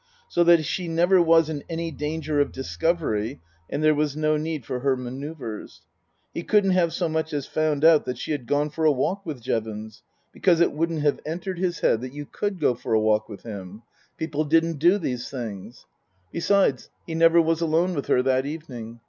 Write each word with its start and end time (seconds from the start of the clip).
So 0.27 0.43
that 0.45 0.65
she 0.65 0.87
never 0.87 1.21
was 1.21 1.47
in 1.47 1.63
any 1.69 1.91
danger 1.91 2.39
of 2.39 2.51
discovery, 2.51 3.39
and 3.69 3.83
there 3.83 3.93
was 3.93 4.17
no 4.17 4.35
need 4.35 4.65
for 4.65 4.79
her 4.79 4.97
manoeuvres. 4.97 5.81
He 6.33 6.41
couldn't 6.41 6.71
have 6.71 6.91
so 6.91 7.07
much 7.07 7.33
as 7.33 7.45
found 7.45 7.85
out 7.85 8.05
that 8.05 8.17
she 8.17 8.31
had 8.31 8.47
gone 8.47 8.71
for 8.71 8.83
a 8.83 8.91
walk 8.91 9.23
with 9.27 9.43
Jevons, 9.43 10.01
because 10.31 10.59
it 10.59 10.71
wouldn't 10.71 11.01
have 11.03 11.19
entered 11.23 11.59
his 11.59 11.81
head 11.81 12.01
that 12.01 12.13
Book 12.13 12.17
I: 12.17 12.17
My 12.17 12.23
Book 12.23 12.39
47 12.39 12.49
you 12.49 12.53
could 12.55 12.59
go 12.59 12.73
for 12.73 12.93
a 12.95 12.99
walk 12.99 13.29
with 13.29 13.43
him. 13.43 13.83
People 14.17 14.43
didn't 14.43 14.79
do 14.79 14.97
these 14.97 15.29
things. 15.29 15.85
Besides, 16.31 16.89
he 17.05 17.13
never 17.13 17.39
was 17.39 17.61
alone 17.61 17.93
with 17.93 18.07
her 18.07 18.23
that 18.23 18.47
evening. 18.47 18.99